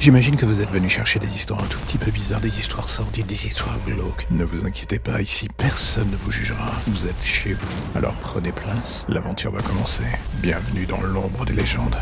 J'imagine 0.00 0.34
que 0.34 0.46
vous 0.46 0.62
êtes 0.62 0.70
venu 0.70 0.88
chercher 0.88 1.18
des 1.18 1.28
histoires 1.28 1.62
un 1.62 1.66
tout 1.66 1.78
petit 1.80 1.98
peu 1.98 2.10
bizarres, 2.10 2.40
des 2.40 2.58
histoires 2.58 2.88
sordides, 2.88 3.26
des 3.26 3.44
histoires 3.44 3.78
glauques. 3.84 4.26
Ne 4.30 4.44
vous 4.44 4.64
inquiétez 4.64 4.98
pas, 4.98 5.20
ici 5.20 5.46
personne 5.54 6.10
ne 6.10 6.16
vous 6.16 6.30
jugera. 6.30 6.72
Vous 6.86 7.06
êtes 7.06 7.22
chez 7.22 7.52
vous. 7.52 7.68
Alors 7.94 8.14
prenez 8.14 8.50
place, 8.50 9.04
l'aventure 9.10 9.52
va 9.52 9.60
commencer. 9.60 10.04
Bienvenue 10.40 10.86
dans 10.86 11.02
l'ombre 11.02 11.44
des 11.44 11.52
légendes. 11.52 11.98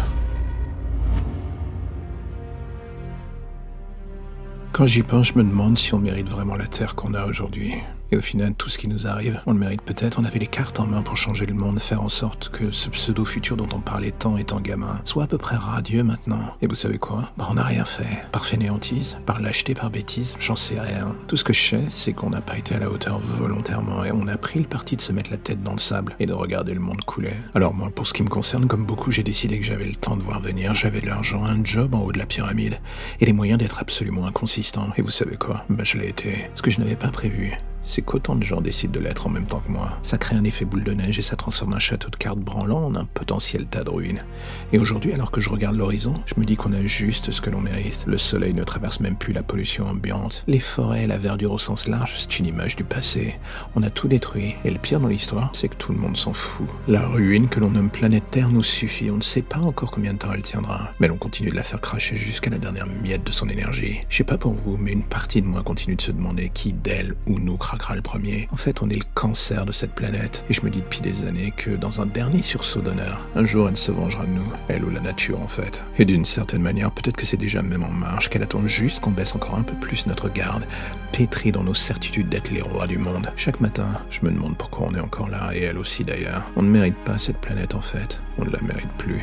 Quand 4.70 4.86
j'y 4.86 5.02
pense, 5.02 5.32
je 5.32 5.38
me 5.38 5.42
demande 5.42 5.76
si 5.76 5.92
on 5.92 5.98
mérite 5.98 6.28
vraiment 6.28 6.54
la 6.54 6.68
Terre 6.68 6.94
qu'on 6.94 7.14
a 7.14 7.24
aujourd'hui. 7.24 7.74
Et 8.10 8.16
au 8.16 8.22
final, 8.22 8.54
tout 8.54 8.68
ce 8.68 8.78
qui 8.78 8.88
nous 8.88 9.06
arrive, 9.06 9.40
on 9.46 9.52
le 9.52 9.58
mérite 9.58 9.82
peut-être. 9.82 10.18
On 10.18 10.24
avait 10.24 10.38
les 10.38 10.46
cartes 10.46 10.80
en 10.80 10.86
main 10.86 11.02
pour 11.02 11.16
changer 11.16 11.46
le 11.46 11.54
monde, 11.54 11.78
faire 11.78 12.02
en 12.02 12.08
sorte 12.08 12.48
que 12.48 12.70
ce 12.70 12.88
pseudo-futur 12.88 13.56
dont 13.56 13.68
on 13.74 13.80
parlait 13.80 14.12
tant 14.12 14.36
étant 14.36 14.60
gamin 14.60 15.00
soit 15.04 15.24
à 15.24 15.26
peu 15.26 15.38
près 15.38 15.56
radieux 15.56 16.02
maintenant. 16.02 16.54
Et 16.62 16.66
vous 16.66 16.74
savez 16.74 16.98
quoi? 16.98 17.32
Bah 17.36 17.46
on 17.50 17.54
n'a 17.54 17.64
rien 17.64 17.84
fait. 17.84 18.24
Par 18.32 18.46
fainéantise, 18.46 19.18
par 19.26 19.40
lâcheté, 19.40 19.74
par 19.74 19.90
bêtise, 19.90 20.36
j'en 20.38 20.56
sais 20.56 20.80
rien. 20.80 21.16
Tout 21.26 21.36
ce 21.36 21.44
que 21.44 21.52
je 21.52 21.62
sais, 21.62 21.84
c'est 21.88 22.12
qu'on 22.12 22.30
n'a 22.30 22.40
pas 22.40 22.56
été 22.56 22.74
à 22.74 22.78
la 22.78 22.90
hauteur 22.90 23.18
volontairement 23.18 24.04
et 24.04 24.12
on 24.12 24.26
a 24.26 24.36
pris 24.36 24.58
le 24.58 24.66
parti 24.66 24.96
de 24.96 25.02
se 25.02 25.12
mettre 25.12 25.30
la 25.30 25.36
tête 25.36 25.62
dans 25.62 25.72
le 25.72 25.78
sable 25.78 26.14
et 26.18 26.26
de 26.26 26.32
regarder 26.32 26.74
le 26.74 26.80
monde 26.80 27.04
couler. 27.04 27.34
Alors 27.54 27.74
moi, 27.74 27.90
pour 27.90 28.06
ce 28.06 28.14
qui 28.14 28.22
me 28.22 28.28
concerne, 28.28 28.68
comme 28.68 28.86
beaucoup, 28.86 29.10
j'ai 29.10 29.22
décidé 29.22 29.58
que 29.58 29.66
j'avais 29.66 29.86
le 29.86 29.96
temps 29.96 30.16
de 30.16 30.22
voir 30.22 30.40
venir, 30.40 30.74
j'avais 30.74 31.00
de 31.00 31.06
l'argent, 31.06 31.44
un 31.44 31.62
job 31.64 31.94
en 31.94 32.00
haut 32.00 32.12
de 32.12 32.18
la 32.18 32.26
pyramide 32.26 32.80
et 33.20 33.26
les 33.26 33.32
moyens 33.32 33.58
d'être 33.58 33.80
absolument 33.80 34.26
inconsistant. 34.26 34.88
Et 34.96 35.02
vous 35.02 35.10
savez 35.10 35.36
quoi? 35.36 35.64
Bah 35.68 35.84
je 35.84 35.98
l'ai 35.98 36.08
été. 36.08 36.50
Ce 36.54 36.62
que 36.62 36.70
je 36.70 36.80
n'avais 36.80 36.96
pas 36.96 37.08
prévu, 37.08 37.52
c'est 37.88 38.02
qu'autant 38.02 38.36
de 38.36 38.44
gens 38.44 38.60
décident 38.60 38.92
de 38.92 39.00
l'être 39.00 39.26
en 39.26 39.30
même 39.30 39.46
temps 39.46 39.62
que 39.66 39.72
moi. 39.72 39.98
Ça 40.02 40.18
crée 40.18 40.36
un 40.36 40.44
effet 40.44 40.66
boule 40.66 40.84
de 40.84 40.92
neige 40.92 41.18
et 41.18 41.22
ça 41.22 41.36
transforme 41.36 41.72
un 41.72 41.78
château 41.78 42.10
de 42.10 42.16
cartes 42.16 42.38
branlant 42.38 42.84
en 42.84 42.94
un 42.94 43.06
potentiel 43.06 43.66
tas 43.66 43.82
de 43.82 43.90
ruines. 43.90 44.24
Et 44.72 44.78
aujourd'hui, 44.78 45.14
alors 45.14 45.30
que 45.30 45.40
je 45.40 45.48
regarde 45.48 45.74
l'horizon, 45.74 46.14
je 46.26 46.34
me 46.38 46.44
dis 46.44 46.56
qu'on 46.56 46.74
a 46.74 46.84
juste 46.84 47.30
ce 47.30 47.40
que 47.40 47.48
l'on 47.48 47.62
mérite. 47.62 48.04
Le 48.06 48.18
soleil 48.18 48.52
ne 48.52 48.62
traverse 48.62 49.00
même 49.00 49.16
plus 49.16 49.32
la 49.32 49.42
pollution 49.42 49.86
ambiante. 49.86 50.44
Les 50.46 50.60
forêts, 50.60 51.06
la 51.06 51.16
verdure 51.16 51.52
au 51.52 51.58
sens 51.58 51.88
large, 51.88 52.14
c'est 52.18 52.38
une 52.38 52.46
image 52.46 52.76
du 52.76 52.84
passé. 52.84 53.36
On 53.74 53.82
a 53.82 53.90
tout 53.90 54.06
détruit. 54.06 54.54
Et 54.64 54.70
le 54.70 54.78
pire 54.78 55.00
dans 55.00 55.08
l'histoire, 55.08 55.50
c'est 55.54 55.68
que 55.68 55.76
tout 55.76 55.92
le 55.92 55.98
monde 55.98 56.16
s'en 56.16 56.34
fout. 56.34 56.68
La 56.88 57.06
ruine 57.06 57.48
que 57.48 57.58
l'on 57.58 57.70
nomme 57.70 57.90
planète 57.90 58.24
Terre 58.30 58.50
nous 58.50 58.62
suffit. 58.62 59.10
On 59.10 59.16
ne 59.16 59.22
sait 59.22 59.42
pas 59.42 59.60
encore 59.60 59.90
combien 59.90 60.12
de 60.12 60.18
temps 60.18 60.32
elle 60.34 60.42
tiendra. 60.42 60.90
Mais 61.00 61.08
l'on 61.08 61.16
continue 61.16 61.48
de 61.48 61.56
la 61.56 61.62
faire 61.62 61.80
cracher 61.80 62.16
jusqu'à 62.16 62.50
la 62.50 62.58
dernière 62.58 62.86
miette 62.86 63.24
de 63.24 63.32
son 63.32 63.48
énergie. 63.48 64.00
Je 64.10 64.18
sais 64.18 64.24
pas 64.24 64.36
pour 64.36 64.52
vous, 64.52 64.76
mais 64.76 64.92
une 64.92 65.04
partie 65.04 65.40
de 65.40 65.46
moi 65.46 65.62
continue 65.62 65.96
de 65.96 66.02
se 66.02 66.12
demander 66.12 66.50
qui 66.50 66.74
d'elle 66.74 67.14
ou 67.26 67.38
nous 67.38 67.56
le 67.94 68.02
premier. 68.02 68.48
En 68.52 68.56
fait, 68.56 68.82
on 68.82 68.88
est 68.90 68.96
le 68.96 69.04
cancer 69.14 69.64
de 69.64 69.72
cette 69.72 69.94
planète. 69.94 70.44
Et 70.50 70.52
je 70.52 70.62
me 70.62 70.70
dis 70.70 70.80
depuis 70.80 71.00
des 71.00 71.24
années 71.26 71.52
que 71.56 71.70
dans 71.70 72.00
un 72.00 72.06
dernier 72.06 72.42
sursaut 72.42 72.80
d'honneur, 72.80 73.26
un 73.34 73.44
jour 73.44 73.68
elle 73.68 73.76
se 73.76 73.92
vengera 73.92 74.24
de 74.24 74.30
nous. 74.30 74.52
Elle 74.68 74.84
ou 74.84 74.90
la 74.90 75.00
nature, 75.00 75.40
en 75.40 75.48
fait. 75.48 75.84
Et 75.98 76.04
d'une 76.04 76.24
certaine 76.24 76.62
manière, 76.62 76.90
peut-être 76.90 77.16
que 77.16 77.26
c'est 77.26 77.36
déjà 77.36 77.62
même 77.62 77.84
en 77.84 77.90
marche, 77.90 78.28
qu'elle 78.28 78.42
attend 78.42 78.66
juste 78.66 79.00
qu'on 79.00 79.10
baisse 79.10 79.34
encore 79.34 79.56
un 79.56 79.62
peu 79.62 79.74
plus 79.74 80.06
notre 80.06 80.28
garde, 80.28 80.64
pétri 81.12 81.52
dans 81.52 81.64
nos 81.64 81.74
certitudes 81.74 82.28
d'être 82.28 82.50
les 82.50 82.62
rois 82.62 82.86
du 82.86 82.98
monde. 82.98 83.30
Chaque 83.36 83.60
matin, 83.60 84.00
je 84.10 84.20
me 84.22 84.30
demande 84.30 84.56
pourquoi 84.56 84.88
on 84.88 84.94
est 84.94 85.00
encore 85.00 85.28
là, 85.28 85.50
et 85.54 85.62
elle 85.62 85.78
aussi 85.78 86.04
d'ailleurs. 86.04 86.50
On 86.56 86.62
ne 86.62 86.70
mérite 86.70 86.96
pas 87.04 87.18
cette 87.18 87.38
planète, 87.38 87.74
en 87.74 87.80
fait. 87.80 88.20
On 88.38 88.44
ne 88.44 88.50
la 88.50 88.60
mérite 88.60 88.92
plus. 88.98 89.22